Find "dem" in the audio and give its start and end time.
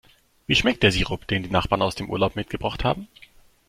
1.93-2.09